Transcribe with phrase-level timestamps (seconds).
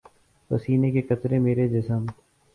[0.51, 2.05] پسینے کے قطرے میرے جسم